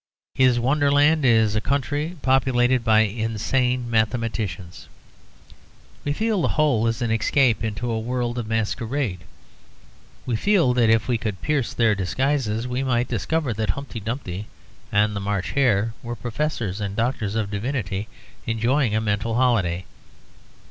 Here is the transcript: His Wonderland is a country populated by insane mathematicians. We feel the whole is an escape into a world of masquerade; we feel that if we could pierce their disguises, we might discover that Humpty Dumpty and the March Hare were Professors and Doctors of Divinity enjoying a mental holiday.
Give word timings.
His 0.33 0.59
Wonderland 0.59 1.23
is 1.25 1.55
a 1.55 1.61
country 1.61 2.17
populated 2.23 2.83
by 2.83 3.01
insane 3.01 3.87
mathematicians. 3.87 4.89
We 6.03 6.11
feel 6.11 6.41
the 6.41 6.47
whole 6.47 6.87
is 6.87 7.03
an 7.03 7.11
escape 7.11 7.63
into 7.63 7.91
a 7.91 7.99
world 7.99 8.39
of 8.39 8.47
masquerade; 8.47 9.19
we 10.25 10.35
feel 10.35 10.73
that 10.73 10.89
if 10.89 11.07
we 11.07 11.19
could 11.19 11.43
pierce 11.43 11.75
their 11.75 11.93
disguises, 11.93 12.67
we 12.67 12.81
might 12.81 13.09
discover 13.09 13.53
that 13.53 13.69
Humpty 13.69 13.99
Dumpty 13.99 14.47
and 14.91 15.15
the 15.15 15.19
March 15.19 15.51
Hare 15.51 15.93
were 16.01 16.15
Professors 16.15 16.81
and 16.81 16.95
Doctors 16.95 17.35
of 17.35 17.51
Divinity 17.51 18.07
enjoying 18.47 18.95
a 18.95 19.01
mental 19.01 19.35
holiday. 19.35 19.85